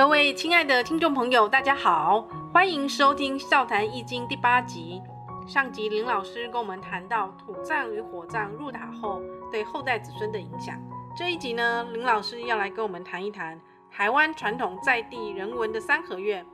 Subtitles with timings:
[0.00, 5.02] 各位亲爱的听众朋友，大家好，欢迎收听《笑谈易经》第八集。
[5.46, 9.20] 上集林老师跟我们谈到土葬与火葬入塔后
[9.52, 10.74] 对后代子孙的影响。
[11.14, 13.60] 这一集呢，林老师要来跟我们谈一谈
[13.90, 16.46] 台湾传统在地人文的三合院。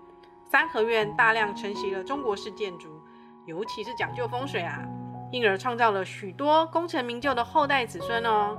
[0.50, 3.00] 三合院大量承袭了中国式建筑，
[3.44, 4.82] 尤其是讲究风水啊，
[5.30, 8.58] 因而创造了许多功成名就的后代子孙哦。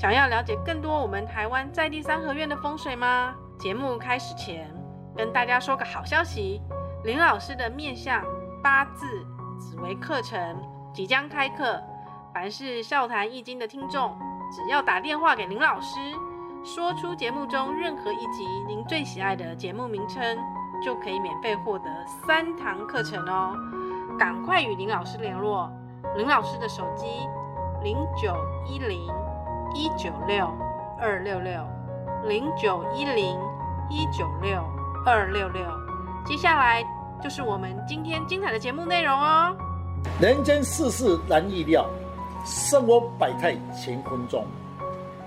[0.00, 3.34] 想要了解更多我们台湾在地三合院的风水吗？
[3.58, 4.70] 节目开始前，
[5.16, 6.62] 跟大家说个好消息，
[7.02, 8.24] 林老师的面相
[8.62, 9.04] 八字
[9.58, 10.38] 紫微课程
[10.94, 11.82] 即将开课。
[12.32, 14.16] 凡是笑谈易经的听众，
[14.52, 15.98] 只要打电话给林老师，
[16.62, 20.38] 说出节目中任何一集您最喜爱的节目名称，
[20.80, 21.90] 就可以免费获得
[22.24, 23.56] 三堂课程哦。
[24.16, 25.68] 赶快与林老师联络，
[26.16, 27.06] 林老师的手机
[27.82, 28.36] 零九
[28.68, 29.00] 一零
[29.74, 30.46] 一九六
[31.00, 31.60] 二六六
[32.24, 33.36] 零九一零
[33.90, 34.62] 一九六
[35.04, 35.62] 二六六。
[36.26, 36.84] 接下来
[37.22, 39.56] 就是我们今天精彩的节目内容哦。
[40.20, 41.86] 人间世事难预料，
[42.44, 44.44] 生活百态乾坤中。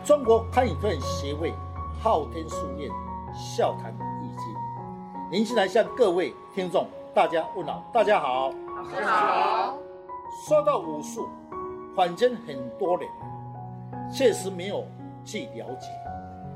[0.04, 1.54] 中国堪舆推演协会
[2.02, 2.90] 昊天书院
[3.34, 4.56] 笑谈易经，
[5.32, 9.78] 您进来向各位听众大家问好，大家好，老师好。
[10.48, 11.30] 说到武术，
[11.96, 13.08] 坊间很多人
[14.12, 14.86] 确实没有
[15.24, 15.88] 去了解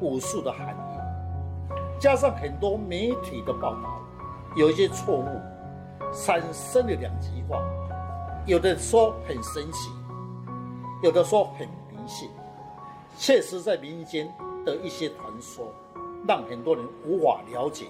[0.02, 0.85] 武术的含义，
[2.00, 4.02] 加上很多媒体的报道
[4.56, 5.28] 有一些错误，
[6.14, 7.62] 产生了两极化。
[8.46, 9.90] 有的说很神奇，
[11.02, 12.30] 有的说很迷信，
[13.18, 14.32] 确实在民间
[14.66, 15.74] 的一些传说，
[16.28, 17.86] 让很多人无法了解，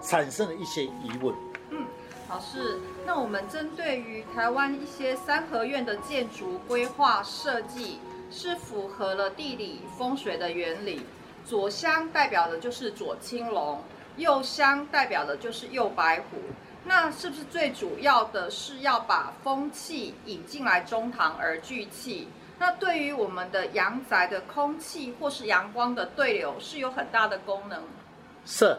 [0.00, 1.34] 产生了一些疑问。
[1.70, 1.84] 嗯，
[2.30, 7.98] 老师，那我们针对于台湾一些三合院的建筑规划设计，
[8.30, 11.02] 是符合了地理风水的原理，
[11.48, 13.82] 左香代表的就是左青龙，
[14.18, 16.36] 右香代表的就是右白虎。
[16.84, 22.28] 那是不是最主要的是要把风气引进来中堂而聚气？
[22.58, 27.82] 那对于我们的阳宅的空气或是阳光的对流是有很大的功能。
[28.44, 28.76] 是，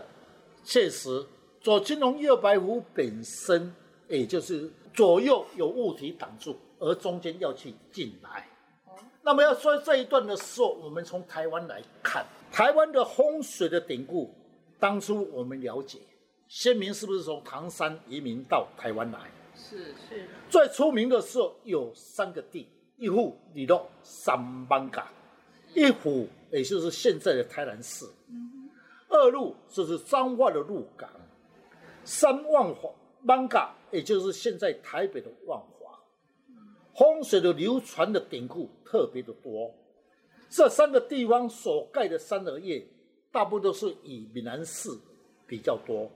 [0.64, 1.26] 确实，
[1.62, 3.74] 左青龙右白虎本身，
[4.08, 8.48] 也就是左右有物体挡住，而中间要去进来。
[9.30, 14.34] 那么要说这一段的时候，我们从台湾来看，台湾的风水的典故，
[14.80, 16.00] 当初我们了解。
[16.48, 19.20] 先民是不是从唐山移民到台湾来？
[19.54, 20.28] 是是。
[20.50, 25.12] 最出名的时候有三个地，一户里洛三班嘎，
[25.76, 28.08] 一户也就是现在的台南市，
[29.10, 31.08] 二路就是彰化的鹿港，
[32.04, 32.90] 三万华
[33.28, 35.79] 艋舺也就是现在台北的万华。
[37.00, 39.74] 风水的流传的典故特别的多，
[40.50, 42.86] 这三个地方所盖的三合院，
[43.32, 44.90] 大部分都是以闽南式
[45.48, 46.12] 比较多。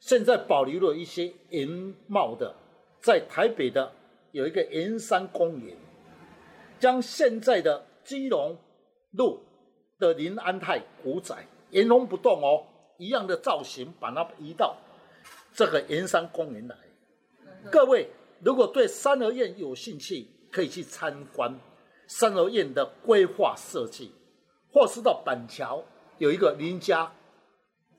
[0.00, 1.68] 现在保留了一些原
[2.06, 2.54] 貌的，
[3.02, 3.92] 在台北的
[4.32, 5.76] 有一个圆山公园，
[6.80, 8.56] 将现在的基隆
[9.10, 9.38] 路
[9.98, 12.64] 的林安泰古宅原封不动哦，
[12.96, 14.74] 一样的造型，把它移到
[15.52, 16.74] 这个圆山公园来。
[17.70, 18.08] 各位
[18.44, 21.58] 如果对三合院有兴趣，可以去参观
[22.06, 24.12] 三合院的规划设计，
[24.72, 25.82] 或是到板桥
[26.18, 27.10] 有一个林家。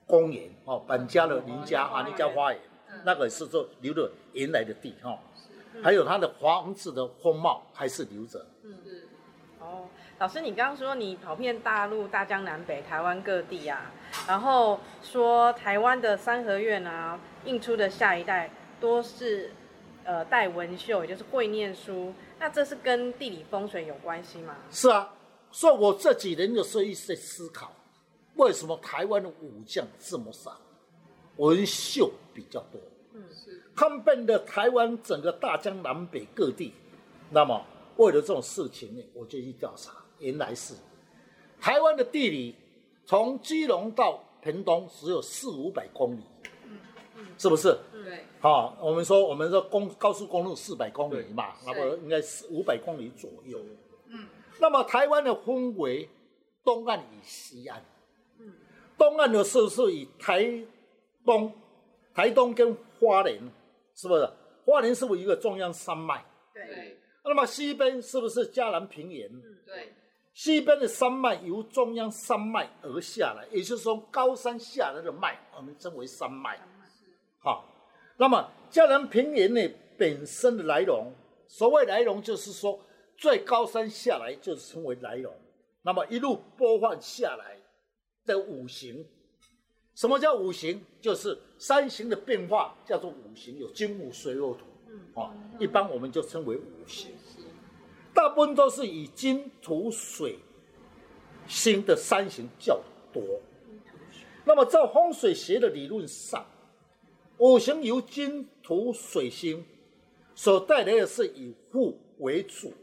[0.08, 2.62] 公园哦，板家的林家啊，林家花园，
[3.04, 5.18] 那个是做留着原来的地哈，
[5.82, 8.46] 还有它的房子的风貌还是留着。
[8.62, 9.02] 嗯嗯。
[9.60, 9.90] 哦，
[10.20, 13.92] 老师，你刚刚说你跑遍大陆、大江南北、台湾各地啊，
[14.28, 19.52] 然后说台湾的三合院啊，印出的下一代多是
[20.06, 24.56] 呃戴文秀，也就是会念书，那这是跟地理风水有关系吗？
[24.72, 25.14] 是啊，
[25.52, 27.74] 所以我这几年有时候一直在思考。
[28.36, 30.60] 为什么台湾的武将这么少，
[31.38, 32.80] 文秀比较多？
[33.14, 33.64] 嗯，是。
[33.74, 36.74] 看遍了台湾整个大江南北各地，
[37.30, 37.66] 那么
[37.96, 39.94] 为了这种事情呢，我就去调查。
[40.20, 40.74] 原来是
[41.62, 42.56] 台湾的地理，
[43.06, 46.22] 从基隆到屏东只有四五百公里，
[47.38, 47.78] 是不是？
[47.92, 48.26] 对。
[48.40, 53.60] 好，我们说我们说公高速公路四百公里嘛，那么应该是五百公里左右。
[54.08, 54.28] 嗯。
[54.60, 56.10] 那么台湾的分为
[56.64, 57.84] 东岸与西岸。
[58.40, 58.54] 嗯
[58.98, 60.64] 东岸的是不是以台
[61.26, 61.52] 东、
[62.14, 63.38] 台东跟花莲，
[63.94, 64.30] 是不是？
[64.66, 66.24] 花莲是不是一个中央山脉？
[66.54, 66.98] 对。
[67.24, 69.30] 那么西边是不是嘉南平原？
[69.30, 69.94] 嗯，对。
[70.34, 76.58] 西边的山脉由中央山脉而下来，也就是说高山下来的脉，我们称为山脉。
[77.46, 77.64] 好，
[78.18, 79.62] 那么嘉南平原呢
[79.98, 81.14] 本身的来龙，
[81.48, 82.78] 所谓来龙就是说
[83.16, 85.32] 最高山下来就是称为来龙，
[85.84, 87.56] 那么一路播放下来。
[88.26, 89.06] 的五行，
[89.94, 90.84] 什么叫五行？
[91.00, 94.66] 就是三行的变化叫做五行，有金木水火土。
[94.88, 97.12] 嗯，哦，一般我们就称为五行。
[98.16, 100.40] 大部分都是以金土水
[101.46, 102.82] 星的三行较
[103.14, 103.22] 多。
[104.44, 106.44] 那么在风水学的理论上，
[107.38, 109.66] 五行由金土水星
[110.34, 112.74] 所带来的是以富为主，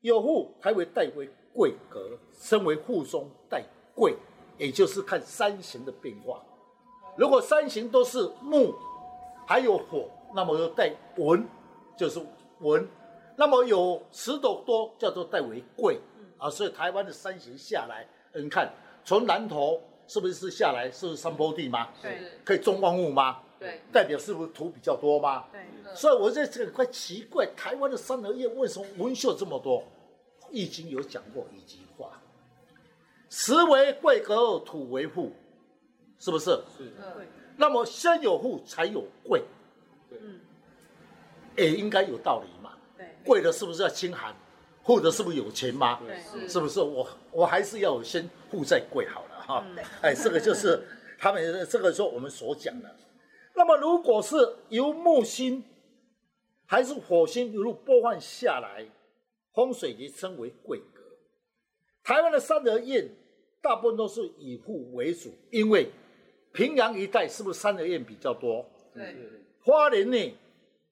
[0.00, 3.62] 有富才会带为贵格，称为富中带
[3.94, 4.14] 贵。
[4.58, 6.42] 也就是看三行的变化，
[7.14, 8.74] 如果三行都是木，
[9.46, 11.46] 还有火，那么就带文，
[11.94, 12.18] 就是
[12.60, 12.88] 文。
[13.36, 16.00] 那么有石头多，叫做带为贵
[16.38, 16.48] 啊。
[16.48, 18.72] 所以台湾的三行下来，你看
[19.04, 21.88] 从南头是不是下来是山坡地吗？
[22.00, 23.42] 对，可以种万物吗？
[23.58, 25.44] 对，代表是不是土比较多吗？
[25.50, 25.60] 对。
[25.94, 29.82] 所以我在这个怪奇怪，台湾的三合院为什么文秀这么多？
[30.50, 32.20] 易经有讲过一句话。
[33.30, 35.32] 石为贵格，土为富，
[36.18, 36.50] 是不是？
[36.76, 36.92] 是。
[37.56, 39.42] 那么先有富才有贵。
[40.10, 40.38] 嗯。
[41.56, 42.72] 也，应该有道理嘛。
[42.96, 43.06] 对。
[43.24, 44.34] 贵的是不是要清寒？
[44.84, 45.98] 富的是不是有钱吗？
[46.06, 46.48] 对。
[46.48, 46.80] 是不是？
[46.80, 49.66] 我我还是要先富再贵好了哈。
[50.02, 50.80] 哎，这个就是
[51.18, 52.94] 他们这个时候我们所讲的。
[53.56, 54.36] 那么如果是
[54.68, 55.64] 由木星
[56.66, 58.86] 还是火星一路播放下来，
[59.54, 61.02] 风水也称为贵格。
[62.04, 63.08] 台湾的三合院
[63.62, 65.90] 大部分都是以户为主，因为
[66.52, 68.64] 平阳一带是不是三合院比较多？
[68.94, 69.16] 对。
[69.62, 70.38] 花莲呢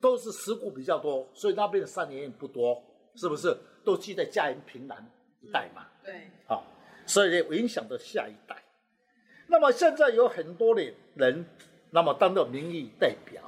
[0.01, 2.83] 都是石鼓比较多，所以那边的三合院不多，
[3.15, 3.57] 是不是？
[3.85, 5.07] 都聚在嘉义平南
[5.43, 5.87] 一带嘛。
[6.03, 6.29] 对。
[6.47, 6.65] 好，
[7.07, 8.57] 所以呢影响到下一代。
[9.47, 10.83] 那么现在有很多的
[11.15, 11.45] 人，
[11.95, 13.41] 那么当做民意代表，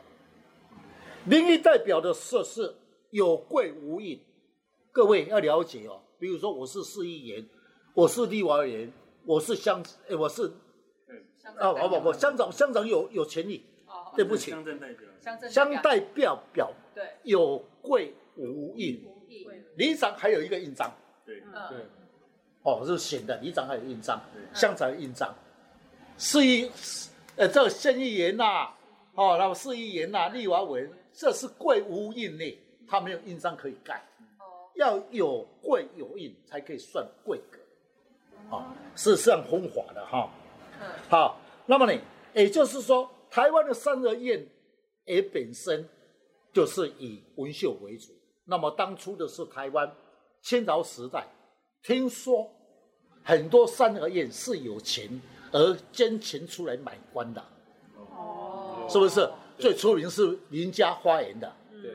[1.25, 2.73] 民意代表的设施
[3.11, 4.21] 有贵无印，
[4.93, 6.01] 各位要了解哦。
[6.17, 7.45] 比如说我是市议员。
[7.93, 8.93] 我是立法委员，
[9.25, 10.53] 我是乡，哎，我是，
[11.57, 13.65] 啊，不不不，乡长乡长有有权利，
[14.15, 16.39] 对不起，乡镇代表，乡代表。
[16.53, 19.03] 表，对，有贵无印，
[19.77, 20.93] 里长还有一个印章，
[21.25, 21.41] 对。
[21.41, 21.87] 对，
[22.65, 24.21] 哦，是显的，里长还有印章，
[24.53, 25.35] 乡长有印章，
[26.19, 26.71] 市议，
[27.37, 28.71] 呃，这个县议员呐，
[29.15, 34.03] 哦，那么市议员呐，立法委员，这是贵无印呢，他没有印章可以盖，
[34.75, 37.59] 要有贵有印才可以算贵格。
[38.57, 40.31] 啊，是这样风华的哈。
[40.81, 40.89] 嗯。
[41.11, 42.01] 好，那么呢，
[42.33, 44.47] 也就是说，台湾的三合院
[45.05, 45.87] 也本身
[46.55, 48.13] 就是以文秀为主。
[48.45, 49.95] 那么当初的是台湾
[50.41, 51.27] 清朝时代，
[51.83, 52.51] 听说
[53.23, 55.21] 很多三合院是有钱
[55.57, 57.43] 而捐钱出来买官的。
[57.97, 58.87] 哦。
[58.89, 59.29] 是不是？
[59.59, 61.51] 最出名是林家花园的。
[61.83, 61.95] 对。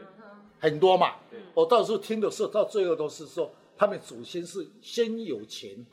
[0.59, 1.15] 很多嘛。
[1.53, 5.85] 我到时候听的时候，到最后都是说，他们祖先是先有钱。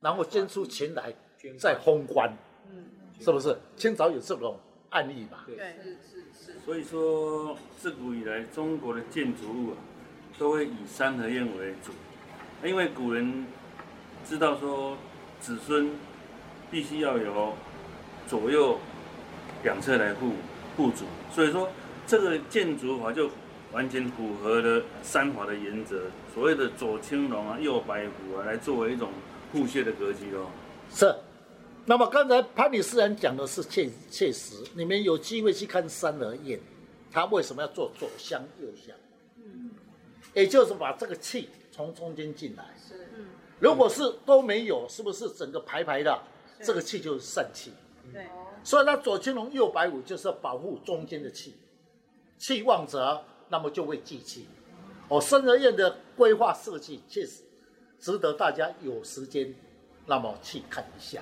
[0.00, 1.12] 然后捐出钱来
[1.58, 2.32] 再封官，
[2.70, 2.84] 嗯，
[3.18, 3.58] 是不是？
[3.76, 4.56] 清朝有这种
[4.90, 5.42] 案例嘛？
[5.44, 6.60] 对，是是是。
[6.64, 9.76] 所以说，自古以来中国的建筑物啊，
[10.38, 11.90] 都会以三合院为主，
[12.64, 13.44] 因为古人
[14.24, 14.96] 知道说
[15.40, 15.90] 子孙
[16.70, 17.52] 必须要有
[18.26, 18.78] 左右
[19.62, 20.32] 两侧来护
[20.76, 21.04] 护主，
[21.34, 21.68] 所以说
[22.06, 23.30] 这个建筑法就
[23.72, 26.02] 完全符合了三法的原则，
[26.34, 29.10] 所谓的左青龙啊，右白虎啊，来作为一种。
[29.50, 30.46] 护穴的格局哦，
[30.92, 31.10] 是。
[31.86, 36.60] 那么刚才潘理斯人讲的是切切实，你们有机会去看三合宴，
[37.10, 38.94] 他为什么要做左香右香？
[39.38, 39.70] 嗯，
[40.34, 42.64] 也就是把这个气从中间进来。
[42.76, 43.24] 是，嗯。
[43.58, 46.22] 如果是都没有，是不是整个排排的？
[46.62, 47.72] 这个气就是肾气。
[48.12, 48.26] 对。
[48.64, 51.54] 所以呢左青龙右白虎就是要保护中间的气，
[52.36, 54.46] 气旺则那么就会聚气。
[55.08, 57.44] 哦，三合院的规划设计确实。
[58.00, 59.52] 值得大家有时间，
[60.06, 61.20] 那么去看一下，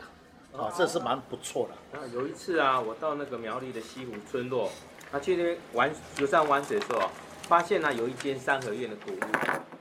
[0.52, 1.98] 啊，这是蛮不错的。
[1.98, 4.70] 啊，有一次啊，我到那个苗栗的西湖村落，
[5.10, 7.08] 啊，去那边玩游山玩水的时候，
[7.44, 9.18] 发现呢、啊、有一间三合院的古屋。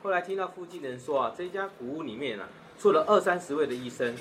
[0.01, 2.47] 后来听到附近的人说啊，这家古屋里面啊，
[2.79, 4.15] 住了二三十位的医生。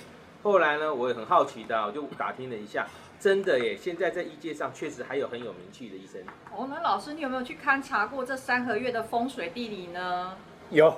[0.44, 2.86] 后来呢，我也很好奇的，我就打听了一下，
[3.18, 6.22] 真的耶，现在在医界上确实还有很有名气的医生。
[6.54, 10.36] 哦，那老师，你有没有去勘察过这三合月的风水地理呢？
[10.68, 10.94] 有。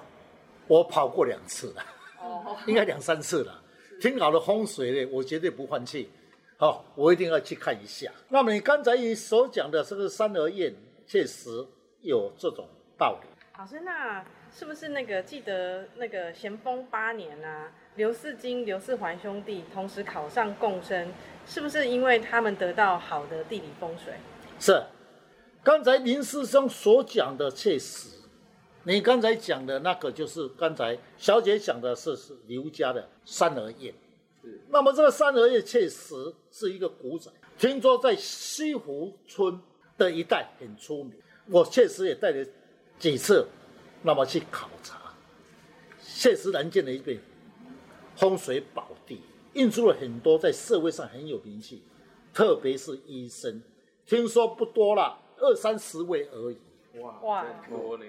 [0.68, 1.82] 我跑过两次了，
[2.20, 3.62] 哦，应该两三次了。
[4.00, 6.10] 听好了风水呢，我绝对不放弃。
[6.58, 8.10] 好，我一定要去看一下。
[8.28, 10.74] 那么你刚才你所讲的这个三合院，
[11.06, 11.64] 确实
[12.00, 12.66] 有这种
[12.98, 13.28] 道理。
[13.56, 21.08] 老师，那是不是那个记得那个咸丰八年啊，刘四金、刘四环兄弟同时考上贡生，
[21.46, 24.12] 是不是因为他们得到好的地理风水？
[24.60, 24.82] 是。
[25.64, 28.10] 刚才林师兄所讲的确实。
[28.84, 33.92] 你刚才讲的那个，就是刚才小姐讲的是是刘家的三合院，
[34.42, 34.60] 是。
[34.68, 36.14] 那么这个三合院确实
[36.52, 39.58] 是一个古宅，听说在西湖村
[39.96, 41.14] 的一带很出名。
[41.46, 42.46] 我确实也带了
[42.98, 43.44] 几次，
[44.02, 45.00] 那么去考察，
[46.00, 47.18] 确实难见的一片
[48.16, 49.20] 风水宝地，
[49.52, 51.82] 印出了很多在社会上很有名气，
[52.32, 53.62] 特别是医生，
[54.06, 56.58] 听说不多了，二三十位而已。
[57.00, 57.44] 哇哇，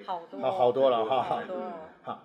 [0.06, 1.56] 好多，好好多了哈，好多。
[2.04, 2.24] 好，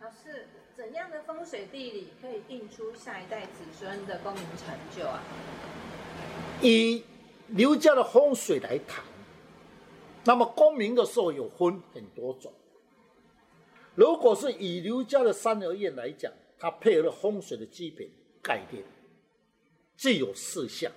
[0.00, 5.22] 老师，怎样的风水地理可以定出下一代子孙的功名成就啊？
[6.62, 7.04] 以
[7.48, 9.04] 刘家的风水来谈，
[10.24, 12.50] 那么功名的时候有分很多种。
[13.94, 18.08] 如果是以刘家的三合院来讲，它配合了风水的基本
[18.42, 18.82] 概念，
[19.96, 20.90] 具有四象：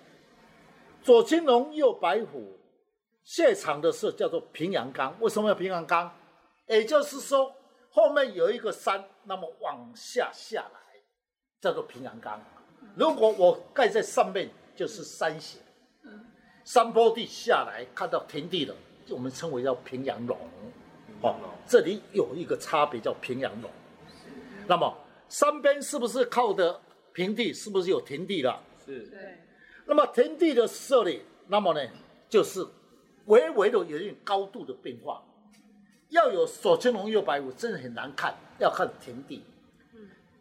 [1.01, 2.57] 左青龙，右白虎。
[3.23, 6.11] 谢场的是叫做平阳冈，为什么要平阳冈？
[6.65, 7.53] 也就是说，
[7.91, 10.79] 后面有一个山，那么往下下来，
[11.61, 12.43] 叫做平阳冈。
[12.95, 15.61] 如果我盖在上面，就是山形，
[16.63, 18.75] 山坡地下来看到平地的，
[19.09, 20.35] 我们称为叫平阳龙。
[21.21, 21.35] 哦，
[21.67, 23.69] 这里有一个差别叫平阳龙。
[24.65, 24.97] 那么
[25.29, 26.81] 山边是不是靠的
[27.13, 27.53] 平地？
[27.53, 28.62] 是不是有田地了？
[28.86, 29.07] 是。
[29.07, 29.38] 对。
[29.86, 31.89] 那么田地的设立，那么呢，
[32.27, 32.67] 就是。
[33.25, 35.21] 微微的有一点高度的变化，
[36.07, 38.33] 要有左青龙右白虎，真的很难看。
[38.57, 39.43] 要看田地，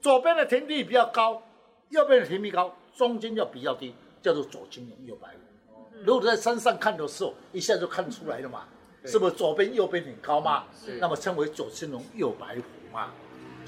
[0.01, 1.43] 左边的田地比较高，
[1.91, 5.83] 右边的田地高，中间要比较低，叫做左青龙右白虎。
[6.03, 8.67] 如果在山上看的时候，一下就看出来了嘛，
[9.05, 10.65] 是不是左边右边很高嘛？
[10.99, 13.13] 那么称为左青龙右白虎嘛。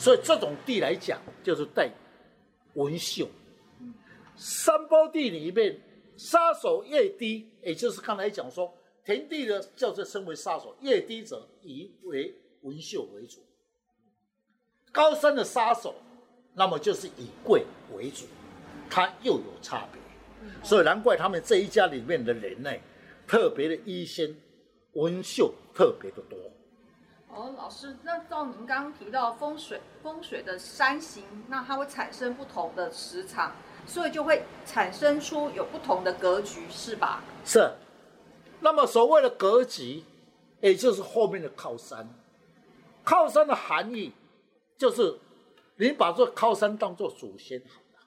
[0.00, 1.90] 所以这种地来讲，就是带
[2.74, 3.28] 文秀。
[4.34, 5.78] 山坡地里面
[6.16, 8.74] 杀手越低，也就是刚才讲说。
[9.02, 13.40] 田地的叫做称为杀手，越低者以为文秀为主。
[14.92, 15.94] 高山的杀手，
[16.54, 17.64] 那么就是以贵
[17.94, 18.26] 为主，
[18.90, 20.00] 它又有差别。
[20.62, 22.70] 所以难怪他们这一家里面的人呢，
[23.26, 24.32] 特别的医仙
[24.92, 26.38] 文秀特别的多。
[27.34, 33.52] 哦，老师，那照您刚刚提到风水，风水的山形，那它会产生不同的磁场，
[33.86, 37.22] 所以就会产生出有不同的格局，是吧？
[37.44, 37.72] 是。
[38.60, 40.04] 那么所谓的格局，
[40.60, 42.08] 也就是后面的靠山。
[43.02, 44.12] 靠山的含义，
[44.76, 45.18] 就是
[45.76, 48.06] 你把这靠山当做祖先好了。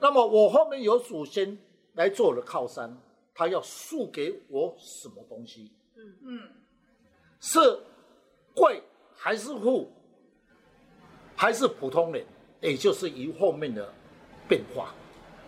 [0.00, 1.56] 那么我后面有祖先
[1.94, 2.98] 来做的靠山，
[3.34, 5.72] 他要树给我什么东西？
[5.96, 6.50] 嗯嗯，
[7.40, 7.58] 是
[8.58, 8.82] 贵
[9.14, 9.90] 还是富，
[11.36, 12.26] 还是普通人？
[12.60, 13.94] 也就是一后面的
[14.48, 14.92] 变化。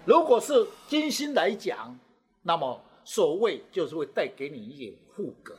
[0.04, 1.98] 如果是金星来讲，
[2.42, 2.80] 那么。
[3.02, 5.56] 所谓就是会带给你一点富格，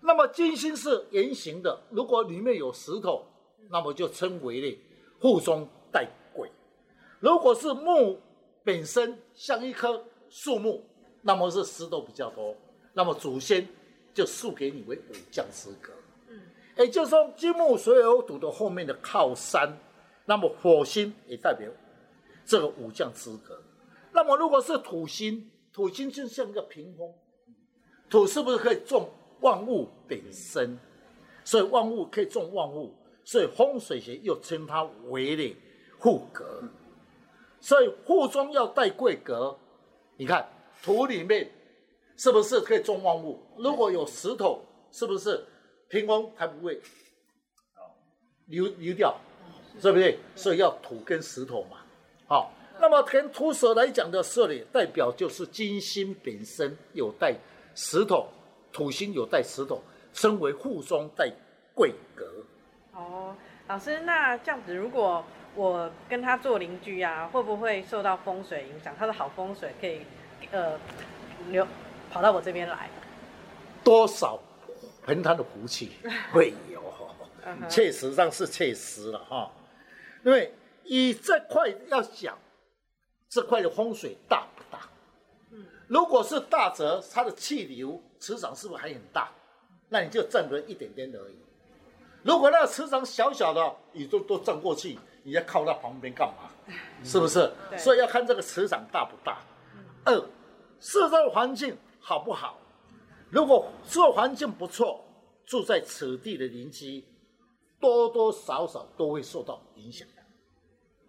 [0.00, 3.26] 那么金星是圆形的，如果里面有石头，
[3.68, 4.78] 那么就称为呢
[5.20, 6.50] 富中带贵。
[7.20, 8.18] 如果是木
[8.64, 10.82] 本身像一棵树木，
[11.20, 12.56] 那么是石头比较多，
[12.94, 13.68] 那么祖先
[14.14, 15.92] 就树给你为武将之格。
[16.84, 19.78] 也就是说金木水火土的后面的靠山，
[20.24, 21.68] 那么火星也代表
[22.44, 23.62] 这个武将资格。
[24.12, 25.48] 那么如果是土星。
[25.72, 27.08] 土星就像一个屏风，
[28.10, 29.08] 土是不是可以种
[29.38, 30.76] 万物本身？
[31.44, 32.92] 所以万物可以种万物，
[33.24, 35.56] 所以风水学又称它为的
[36.00, 36.64] 富格。
[37.60, 39.56] 所以富中要带贵格，
[40.16, 40.44] 你看
[40.82, 41.48] 土里面
[42.16, 43.40] 是不是可以种万物？
[43.56, 44.60] 如果有石头，
[44.90, 45.46] 是不是
[45.90, 46.80] 屏风才不会
[48.46, 49.14] 流流掉？
[49.82, 50.18] 对不对？
[50.34, 51.76] 所以要土跟石头嘛，
[52.26, 52.50] 好。
[52.82, 57.34] 那么，跟土蛇来讲的设立，代表就是金星本身有带
[57.74, 58.26] 石头，
[58.72, 59.82] 土星有带石头，
[60.14, 61.30] 称为护中带
[61.74, 62.24] 贵格。
[62.94, 63.36] 哦，
[63.68, 65.22] 老师，那这样子，如果
[65.54, 68.94] 我跟他做邻居啊，会不会受到风水影响？
[68.98, 70.00] 他的好风水可以
[70.50, 70.78] 呃
[71.50, 71.66] 流
[72.10, 72.88] 跑到我这边来？
[73.84, 74.40] 多少
[75.04, 75.92] 盆他的福气
[76.32, 76.82] 会有，
[77.68, 79.50] 确实上是确实了哈。
[80.24, 80.52] 因为
[80.84, 82.36] 以这块要讲。
[83.32, 84.80] 这块的风水大不大？
[85.52, 89.30] 嗯，如果是大则，它的气流磁场是不是还很大？
[89.88, 91.38] 那你就站个一点点而已。
[92.24, 96.50] 如果那个磁场小小的，你都都站过去，你要靠到旁边干嘛？
[97.04, 97.48] 是不是？
[97.78, 99.38] 所以要看这个磁场大不大。
[100.04, 100.20] 二，
[100.80, 102.58] 四周环境好不好？
[103.30, 105.04] 如果这环境不错，
[105.46, 107.04] 住在此地的邻居
[107.80, 110.06] 多多少少都会受到影响。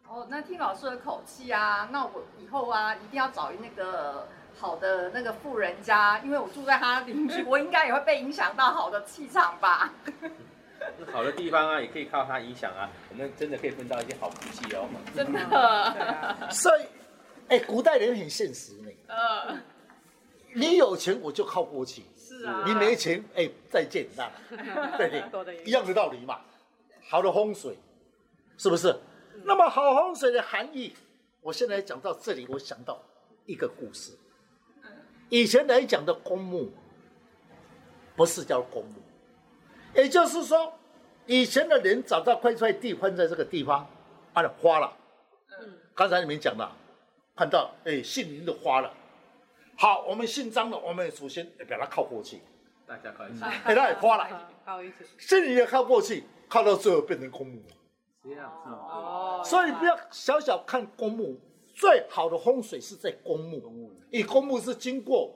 [0.08, 4.28] 哦，那听老师的口气啊，那我以后啊一定要找那个
[4.60, 9.94] 好的那个富人家，因为我住在他邻居， 我应该也会被影响到好的气场吧？
[11.12, 14.88] 好的地方啊，也可以靠它影响啊，我们真的可以分到一些好福气哦。
[15.16, 16.86] 真的，所以，
[17.50, 18.92] 哎，古代人很现实呢。
[19.08, 19.58] 呃，
[20.54, 24.30] 你有钱我就靠过去，是啊，你没钱，哎，再见，那
[24.98, 25.64] 对不对？
[25.64, 26.40] 一样的道理嘛。
[27.10, 27.78] 好的风水，
[28.58, 28.96] 是不是？
[29.44, 30.94] 那么好风水的含义，
[31.42, 33.02] 我现在讲到这里，我想到
[33.46, 34.14] 一个故事。
[35.30, 36.70] 以前来讲的公墓，
[38.16, 39.02] 不是叫公墓，
[39.96, 40.74] 也就是说，
[41.26, 43.90] 以前的人找到块块地放在这个地方，
[44.34, 44.94] 把它花了。
[45.60, 46.76] 嗯，刚才你们讲了，
[47.36, 48.94] 看到哎姓林的花了。
[49.82, 52.40] 好，我们姓张的，我们首先把它靠过去，
[52.86, 57.60] 大家靠一起，哎，它也花了，靠一起，姓林也靠过去，靠到最后变成公墓。
[58.24, 61.36] 这样子哦，所以不要小小看公墓，
[61.74, 63.92] 最好的风水是在公墓。
[64.12, 65.36] 因为公墓是经过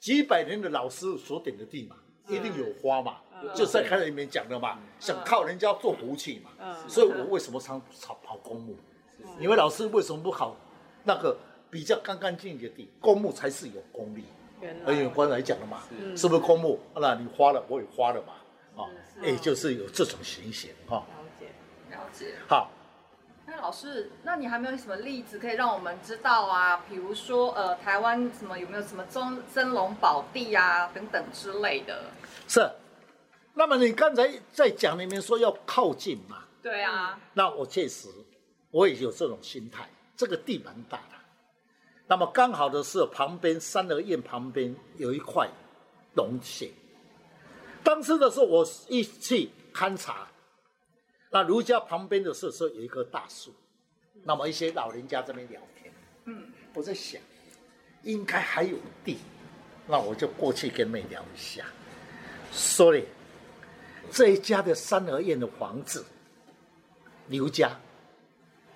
[0.00, 1.94] 几百年的老师所点的地嘛，
[2.26, 3.18] 一定有花嘛，
[3.54, 6.50] 就在开里面讲的嘛，想靠人家做福气嘛。
[6.88, 8.76] 所以我为什么常常跑公墓？
[9.38, 10.56] 你们老师为什么不考
[11.04, 11.38] 那个
[11.74, 12.88] 比较干干净净的地？
[13.00, 14.22] 公墓才是有功力。
[14.86, 15.82] 而有关来讲了嘛，
[16.16, 16.78] 是不是公墓？
[16.94, 18.34] 那你花了，我也花了嘛。
[18.80, 18.86] 啊，
[19.20, 20.98] 也，就是有这种情形哈。
[20.98, 21.46] 了解。
[21.90, 22.70] 了解好，
[23.44, 26.84] 那老师，那你还没有什么例子可以让我们知道啊？
[26.88, 32.04] 比如说，呃，台湾什么有没有什么真真龙宝地啊等等之类的？
[32.46, 32.70] 是。
[33.52, 36.44] 那么你刚才在讲里面说要靠近嘛？
[36.62, 37.18] 对啊。
[37.32, 38.08] 那我确实
[38.70, 41.14] 我也有这种心态，这个地蛮大的。
[42.06, 45.48] 那么刚好的是旁边三合院旁边有一块
[46.14, 46.70] 龙穴。
[47.82, 50.28] 当时的时候我一去勘察。
[51.30, 53.52] 那儒家旁边的是说有一棵大树，
[54.22, 55.92] 那么一些老人家这边聊天，
[56.26, 57.20] 嗯，我在想，
[58.04, 59.18] 应该还有地，
[59.88, 61.64] 那我就过去跟他们聊一下。
[62.52, 63.04] 说嘞，
[64.12, 66.04] 这一家的三合院的房子，
[67.26, 67.76] 刘家，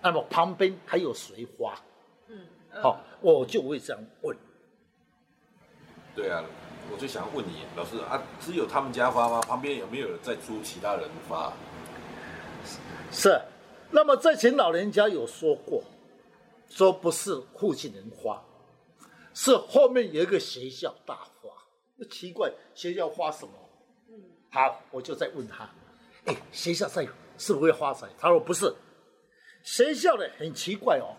[0.02, 1.80] 那么旁边还有谁花？
[2.72, 4.36] 嗯，好，我就会这样问。
[6.14, 6.44] 对啊，
[6.90, 9.40] 我就想问你，老师啊，只有他们家发吗？
[9.42, 11.52] 旁边有没有人在租其他人发？
[13.10, 13.40] 是，
[13.90, 15.82] 那么这群老人家有说过，
[16.68, 18.42] 说不是附近人发，
[19.32, 21.50] 是后面有一个学校大花。
[21.96, 23.52] 那奇怪，学校花什么？
[24.08, 24.14] 嗯，
[24.50, 25.70] 好，我就再问他，
[26.26, 27.06] 哎，学校在
[27.38, 28.08] 是不是会发财？
[28.18, 28.74] 他说不是，
[29.62, 31.14] 学校呢很奇怪哦，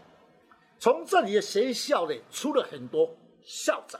[0.79, 3.13] 从这里的学校呢出了很多
[3.43, 3.99] 校长。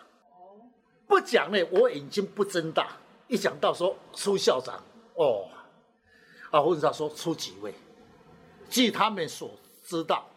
[1.07, 2.85] 不讲呢，我眼睛不睁大；
[3.27, 4.83] 一讲到说出校长，
[5.15, 5.47] 哦。
[6.51, 7.73] 啊，问他说出几位？
[8.69, 9.51] 据他们所
[9.83, 10.29] 知道，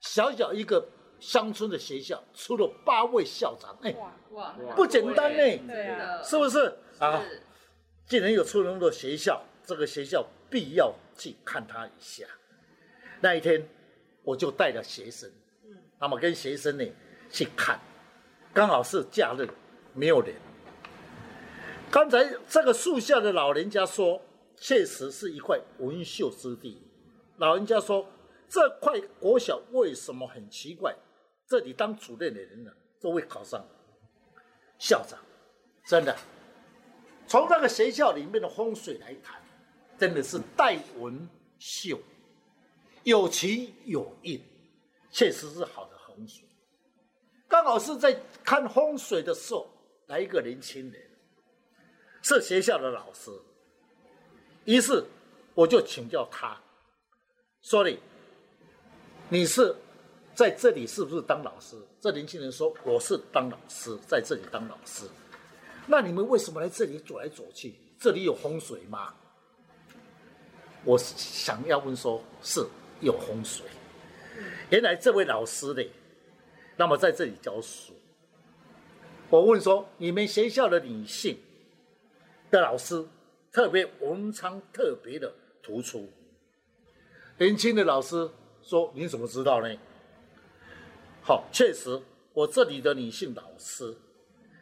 [0.00, 0.88] 小小一个
[1.20, 3.94] 乡村的学校出了八位校长，哎，
[4.32, 7.22] 哇，不简单呢，对啊，是不是啊？
[8.06, 12.24] 既然有出那么多学校，这个学校必要去看他一下。
[13.20, 13.68] 那一天，
[14.22, 15.34] 我就带着学生，嗯，
[15.98, 16.84] 那么跟学生呢
[17.30, 17.80] 去看，
[18.52, 19.48] 刚好是假日，
[19.94, 20.34] 没有人。
[21.90, 24.20] 刚才这个树下的老人家说。
[24.60, 26.82] 确实是一块文秀之地。
[27.36, 28.04] 老人家说，
[28.48, 30.92] 这块国小为什么很奇怪？
[31.46, 33.64] 这里当主任的人呢，都会考上
[34.76, 35.16] 校长。
[35.84, 36.16] 真的，
[37.28, 39.40] 从那个学校里面的风水来谈，
[39.96, 41.28] 真的是带文
[41.60, 41.96] 秀，
[43.04, 44.42] 有奇有印，
[45.12, 45.87] 确实是好
[46.18, 46.44] 风水。
[47.46, 49.70] 刚好是在看风水的时候，
[50.06, 51.00] 来一个年轻人，
[52.22, 53.30] 是学校的老师。
[54.64, 55.04] 于是
[55.54, 56.60] 我就请教他，
[57.62, 57.98] 说：“你
[59.28, 59.74] 你是
[60.34, 65.06] 在这里是不是当老师？”这年轻人说：“我是当老师，在这里当老师。”
[65.86, 67.74] 那你们为什么来这里走来走去？
[67.98, 69.14] 这里有风水吗？
[70.84, 72.66] 我想要问说，是
[73.00, 73.64] 有风水。
[74.70, 75.82] 原来这位老师呢，
[76.78, 77.92] 那么在这里教书。
[79.28, 81.36] 我问说：“你们学校的女性
[82.50, 83.06] 的老师？”
[83.50, 86.08] 特别文昌特别的突出。
[87.38, 88.30] 年轻的老师
[88.62, 89.76] 说：“你怎么知道呢？”
[91.22, 92.00] 好，确实，
[92.32, 93.96] 我这里的女性老师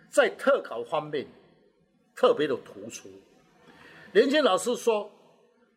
[0.08, 1.26] 在特考方面
[2.14, 3.10] 特别的突出。
[4.12, 5.10] 年轻老师说：“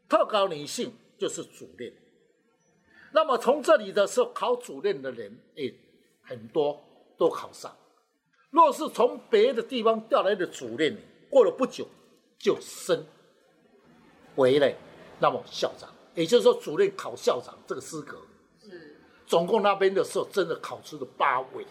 [0.07, 1.91] 特考女性就是主任。”
[3.11, 5.73] 那么从这里的时候考主任的人，哎，
[6.29, 6.81] 很多
[7.17, 7.75] 都考上。
[8.49, 10.97] 若是从别的地方调来的主任，
[11.29, 11.85] 过了不久。
[12.41, 13.05] 就升
[14.35, 14.71] 为了
[15.19, 18.17] 那么校长，也就是说主任考校长这个资格
[18.61, 18.95] 是
[19.27, 21.65] 总共那边的时候真的考出了八位，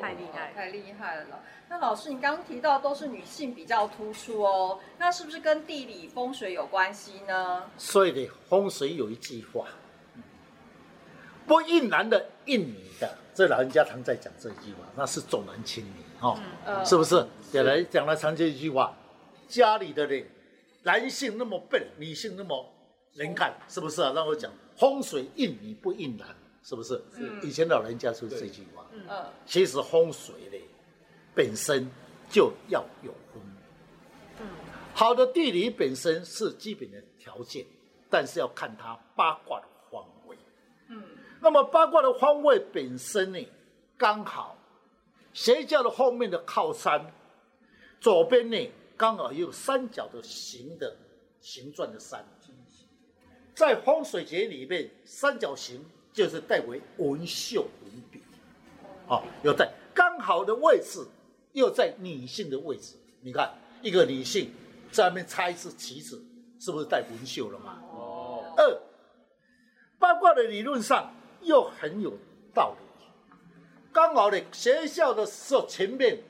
[0.00, 1.42] 太厉害，太厉害了。
[1.68, 7.68] 那老师，你刚刚提到都是女性比较突出哦，那是不是跟地理风水有关系呢？
[7.76, 9.66] 所以呢，风水有一句话，
[11.46, 17.24] 不应男的应女的，这老人家常在讲这句话，那是重男轻女哦，嗯是不是？
[17.52, 18.96] 也来讲了常这一句话，
[19.48, 20.26] 家里的人，
[20.82, 22.66] 男性那么笨，女性那么
[23.14, 24.12] 能干，是不是啊？
[24.14, 26.28] 让我讲风水应女不应男，
[26.62, 27.02] 是不是？
[27.14, 27.46] 是。
[27.46, 30.58] 以前老人家说这句话，嗯，其实风水呢，
[31.34, 31.86] 本身
[32.30, 33.42] 就要有分。
[34.40, 34.46] 嗯，
[34.94, 37.66] 好的地理本身是基本的条件，
[38.08, 39.66] 但是要看它八卦的
[41.42, 43.48] 那么八卦的方位本身呢，
[43.98, 44.56] 刚好
[45.32, 47.12] 斜角的后面的靠山，
[48.00, 50.96] 左边呢刚好有三角的形的
[51.40, 52.24] 形状的山，
[53.56, 58.22] 在风水学里面，三角形就是代为文秀文笔，
[59.08, 61.04] 好，有在刚好的位置，
[61.54, 62.94] 又在女性的位置。
[63.20, 63.52] 你看，
[63.82, 64.52] 一个女性
[64.92, 66.24] 在那边插一次旗子，
[66.60, 67.82] 是不是带文秀了嘛？
[67.90, 68.80] 哦，二，
[69.98, 72.12] 八卦的理论上又很有
[72.54, 73.04] 道理。
[73.92, 76.22] 刚好呢，学校的时候前面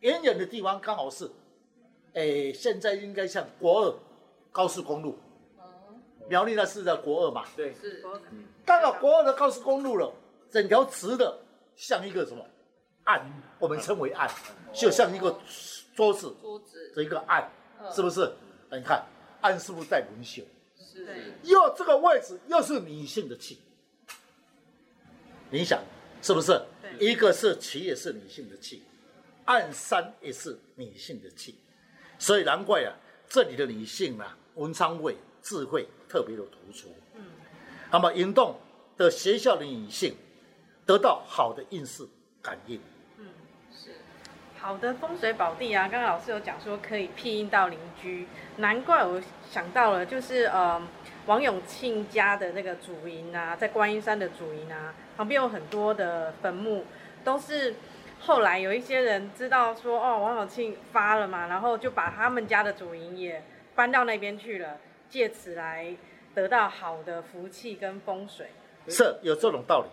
[0.00, 1.30] 远远的地方刚好是，
[2.12, 3.94] 哎，现在应该像国二
[4.52, 5.18] 高速公路，
[6.28, 7.44] 苗栗那是在国二嘛？
[7.56, 8.02] 对，是，
[8.64, 10.12] 刚好国二的高速公路了，
[10.50, 11.38] 整条直的
[11.74, 12.44] 像一个什么？
[13.04, 13.20] 案，
[13.58, 14.30] 我们称为案，
[14.72, 15.36] 就像一个
[15.94, 16.92] 桌子桌子。
[16.94, 17.50] 的一个案，
[17.92, 18.32] 是不是？
[18.70, 19.04] 你看
[19.40, 20.42] 案是不是带文秀？
[20.76, 23.60] 是，又这个位置又是女性的气，
[25.50, 25.82] 你想
[26.22, 26.60] 是不是？
[27.00, 28.84] 一个是气也是女性的气，
[29.46, 31.56] 暗山也是女性的气，
[32.20, 32.94] 所以难怪啊，
[33.28, 36.94] 这里的女性啊，文昌位智慧特别的突出。
[37.14, 37.24] 嗯，
[37.90, 38.56] 那么引动
[38.96, 40.14] 的学校的女性
[40.86, 42.06] 得到好的运势
[42.40, 42.80] 感应。
[43.18, 43.26] 嗯，
[43.76, 43.96] 是
[44.56, 45.88] 好的风水宝地啊。
[45.88, 48.28] 刚刚老师有讲说可以庇荫到邻居，
[48.58, 50.80] 难怪我想到了，就是呃。
[51.26, 56.84] 王永庆家的那个祖营啊，在观音山的祖营啊，旁边有很多的坟墓，
[57.24, 57.74] 都是
[58.20, 63.42] 后来有一些人知道说，哦，王永庆发了嘛，然后就把他们家的祖营也
[63.74, 64.76] 搬到那边去了，
[65.08, 65.96] 借此来
[66.34, 68.48] 得到好的福气跟风水。
[68.88, 69.86] 是有这种道理。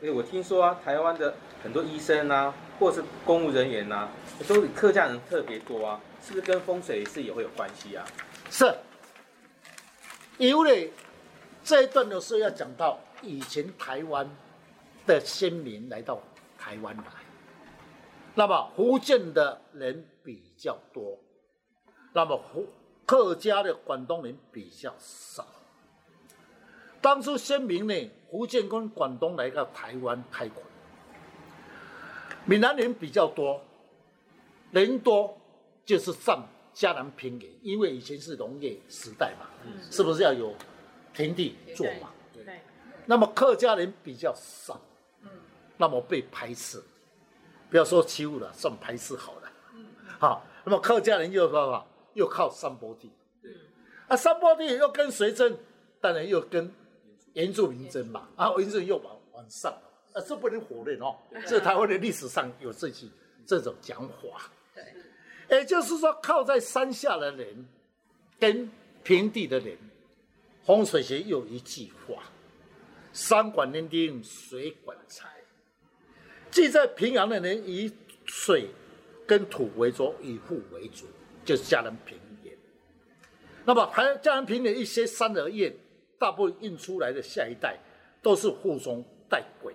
[0.00, 4.08] 因为我听说啊，台湾的很多医生啊，或是公务人员啊，
[4.48, 8.04] 都是客家人特别多啊，是不是跟风水是也会有关系啊？
[8.50, 8.74] 是。
[10.38, 10.92] 因为
[11.64, 14.28] 这一段的时候要讲到以前台湾
[15.06, 16.20] 的先民来到
[16.58, 17.04] 台湾来，
[18.34, 21.18] 那么福建的人比较多，
[22.12, 22.66] 那么福
[23.06, 25.46] 客家的广东人比较少。
[27.00, 30.56] 当初先民呢，福建跟广东来到台湾开垦，
[32.44, 33.62] 闽南人比较多，
[34.72, 35.38] 人多
[35.84, 36.38] 就是占。
[36.76, 40.54] 嘉南平原，因为以前是农业时代嘛，嗯、是不是要有
[41.14, 42.10] 田地做嘛？
[42.34, 42.44] 对。
[42.44, 42.60] 对，
[43.06, 44.78] 那么客家人比较少，
[45.22, 45.30] 嗯，
[45.78, 46.82] 那么被排斥，
[47.70, 49.52] 不要说欺负了，算排斥好了。
[49.72, 49.86] 嗯。
[50.20, 51.86] 好，那么客家人又靠什么？
[52.12, 53.10] 又靠山坡地。
[53.42, 53.50] 嗯。
[54.08, 55.56] 啊，山坡地又跟谁争？
[55.98, 56.70] 当然又跟
[57.32, 58.28] 原住民争嘛。
[58.36, 59.72] 啊，原住民又往往上，
[60.12, 61.16] 啊，这不能否认哦。
[61.46, 63.06] 这台湾的历史上有这些
[63.46, 64.50] 这种讲法。
[65.48, 67.66] 也就是说，靠在山下的人
[68.38, 68.70] 跟
[69.04, 69.76] 平地的人，
[70.64, 72.24] 风水学有一句话
[73.12, 75.28] ：“山管人丁，水管财。”
[76.50, 77.92] 即在平阳的人以
[78.24, 78.68] 水
[79.26, 81.06] 跟土为主，以富为主，
[81.44, 82.52] 就是家人平原。
[83.64, 85.72] 那么，还家人平原一些山而堰，
[86.18, 87.78] 大部分印出来的下一代
[88.20, 89.74] 都是富中带贵。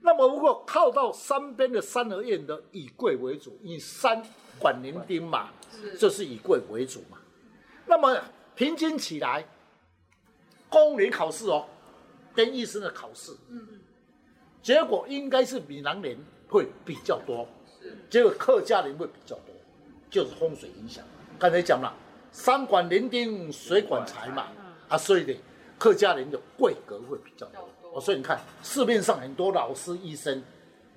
[0.00, 4.22] 那么，如果靠到山边的山而堰的，以贵为主，以山。
[4.58, 5.50] 管年丁嘛，
[5.98, 7.18] 就是以贵为主嘛。
[7.86, 8.18] 那么
[8.54, 9.44] 平均起来，
[10.68, 11.66] 公务员考试哦，
[12.34, 13.80] 跟医生的考试，嗯嗯，
[14.62, 16.16] 结果应该是闽南人
[16.48, 17.46] 会比较多，
[18.08, 19.54] 结果客家人会比较多，
[20.10, 21.04] 就是风水影响。
[21.38, 21.92] 刚才讲了，
[22.32, 24.48] 山管年丁，水管财嘛，
[24.88, 25.34] 啊，所以呢，
[25.78, 27.68] 客家人的贵格会比较多。
[27.92, 30.42] 哦，所以你看市面上很多老师、医生，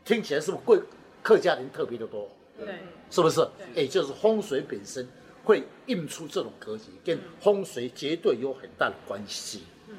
[0.06, 0.80] 听起来是不是贵？
[1.22, 2.30] 客家人特别的多。
[2.58, 2.76] 对，
[3.12, 3.48] 是不是？
[3.76, 5.08] 也就是风水本身
[5.44, 9.64] 会印出这种格局，跟风水绝对有很大的关系。
[9.88, 9.96] 嗯，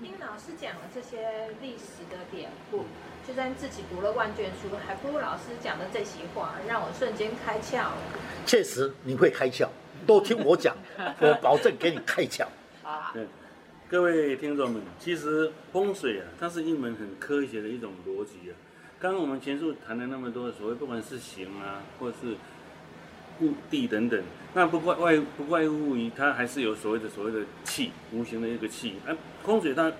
[0.00, 2.84] 听老师讲了这些历史的典故，
[3.26, 7.98] 就算自己读了万卷书，还不如老师讲的这席话，让我瞬间开窍了。
[8.46, 9.68] 确实，你会开窍，
[10.06, 10.76] 多听我讲，
[11.20, 12.46] 我保证给你开窍。
[12.84, 13.26] 啊，对，
[13.88, 18.54] 各位听众们，其实风水啊，它是一门很科学的一种逻辑啊。
[18.98, 22.34] 刚刚我们前述谈了那么多的所谓，不管是形啊，或是
[23.40, 24.22] 物地等等，
[24.54, 28.94] 那不怪外不外乎于它还是有所谓的所谓的气，无形的一个气。
[29.06, 29.92] 啊，风水它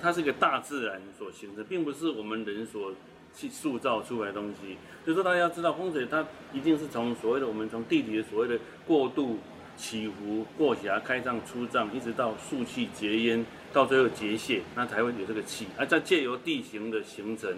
[0.00, 2.92] 它是一个大自然所形成，并不是我们人所
[3.34, 4.76] 去塑造出来的东西。
[5.04, 9.40] 所以说大家要知道，风水它一定是从所谓的我们从地理的所谓的过渡、
[9.76, 15.66] 起伏、过峡、开胀、出胀，一直到肃气结烟，到最后结泄，那才会有这个气。
[15.76, 17.52] 而再借由地形的形成，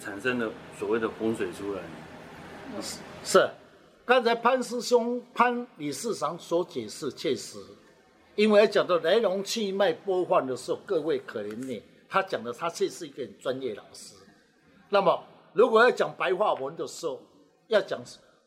[0.00, 1.82] 产生了所谓的风水出来。
[3.24, 3.48] 是。
[4.04, 7.58] 刚才潘师兄、潘理事长所解释确实，
[8.36, 14.14] 因为讲到来龙去脉播放的时候，各位可怜你，他讲的他确实是一个很专业老师。
[14.88, 17.20] 那么如果要讲白话文的时候，
[17.66, 18.00] 要讲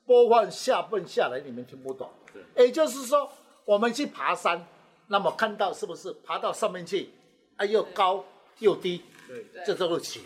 [0.03, 2.09] 播放下笨下来，你们听不懂。
[2.57, 3.31] 也就是说，
[3.63, 4.65] 我们去爬山，
[5.09, 7.11] 那么看到是不是爬到上面去，
[7.57, 8.25] 啊又高
[8.57, 10.21] 又低，对，这都是起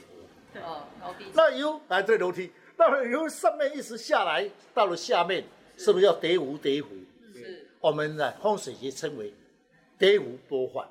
[0.59, 0.65] 伏。
[0.65, 1.25] 哦，高低。
[1.33, 2.51] 那由来这楼梯。
[2.77, 5.45] 到了由上面一直下来，到了下面，
[5.77, 6.57] 是不是要叠湖？
[6.57, 6.89] 叠湖？
[7.33, 9.33] 是，我们呢风水学称为
[9.97, 10.85] 叠湖拨换。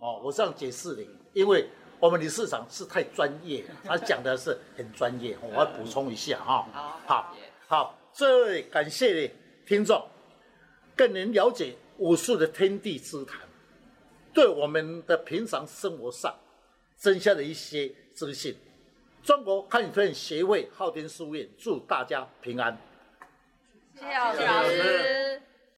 [0.00, 1.68] 哦，我这样解释你，因为
[2.00, 6.66] 我们理事长是太专业， 他讲的是很专业，我要补充一下哈。
[6.72, 7.36] 好，好，
[7.68, 9.32] 好，这位感谢
[9.64, 10.04] 听众，
[10.96, 13.40] 更能了解武术的天地之谈，
[14.34, 16.34] 对我们的平常生活上
[16.96, 18.56] 增加了一些自信。
[19.28, 22.74] 中国汉语推演协会昊天书院祝大家平安。
[23.94, 25.42] 谢谢老师。